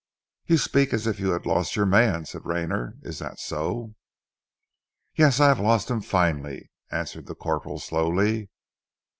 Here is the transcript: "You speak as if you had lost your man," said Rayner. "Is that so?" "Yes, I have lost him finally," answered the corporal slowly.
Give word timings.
"You 0.47 0.57
speak 0.57 0.93
as 0.95 1.05
if 1.05 1.19
you 1.19 1.29
had 1.29 1.45
lost 1.45 1.75
your 1.75 1.85
man," 1.85 2.25
said 2.25 2.43
Rayner. 2.43 2.95
"Is 3.03 3.19
that 3.19 3.39
so?" 3.39 3.93
"Yes, 5.15 5.39
I 5.39 5.47
have 5.49 5.59
lost 5.59 5.91
him 5.91 6.01
finally," 6.01 6.71
answered 6.89 7.27
the 7.27 7.35
corporal 7.35 7.77
slowly. 7.77 8.49